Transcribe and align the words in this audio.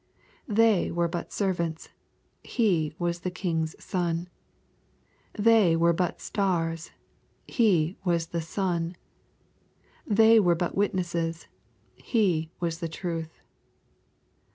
They 0.47 0.89
were 0.89 1.07
but 1.07 1.31
servants; 1.31 1.89
He 2.41 2.95
was 2.97 3.19
the 3.19 3.29
King's 3.29 3.75
Son. 3.83 4.29
They 5.33 5.75
were 5.75 5.93
but 5.93 6.19
stars; 6.19 6.89
He 7.47 7.97
was 8.03 8.25
the 8.29 8.41
Sun. 8.41 8.95
They 10.07 10.39
were 10.39 10.55
but 10.55 10.73
witnesses; 10.73 11.45
He 11.97 12.49
was 12.59 12.79
the 12.79 12.89
Truth. 12.89 13.41